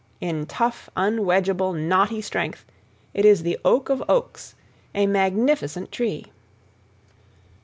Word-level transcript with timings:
In 0.19 0.47
tough, 0.47 0.89
unwedgeable, 0.97 1.73
knotty 1.75 2.21
strength, 2.23 2.65
it 3.13 3.23
is 3.23 3.43
the 3.43 3.59
oak 3.63 3.87
of 3.89 4.03
oaks, 4.09 4.55
a 4.95 5.05
magnificent 5.05 5.91
tree. 5.91 6.25